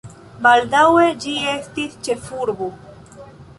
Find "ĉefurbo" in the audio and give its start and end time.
2.09-2.71